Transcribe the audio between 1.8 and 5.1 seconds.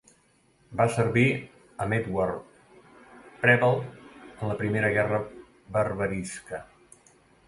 amb Edward Preble en la primera